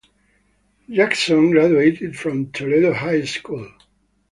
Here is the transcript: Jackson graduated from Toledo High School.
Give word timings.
Jackson 0.89 1.51
graduated 1.51 2.17
from 2.17 2.51
Toledo 2.51 2.91
High 2.91 3.23
School. 3.25 3.71